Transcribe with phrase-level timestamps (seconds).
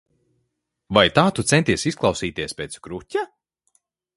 [0.97, 3.25] Vai tā tu centies izklausīties pēc kruķa?